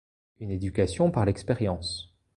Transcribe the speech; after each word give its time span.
Une 0.39 0.49
éducation 0.49 1.11
par 1.11 1.25
l'expérience. 1.25 2.11